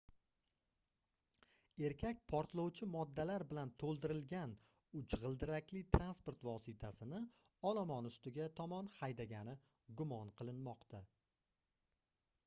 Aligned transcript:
erkak 1.89 2.21
portlovchi 2.31 2.87
moddalar 2.93 3.45
bilantoʻldirilgan 3.51 4.55
uch 5.01 5.17
gʻildirakli 5.25 5.83
transport 5.97 6.41
vositasini 6.49 7.21
olomon 7.73 8.11
ustiga 8.13 8.49
tomon 8.63 8.93
haydagani 9.03 9.57
gumon 10.03 10.33
qilinmoqda 10.43 11.03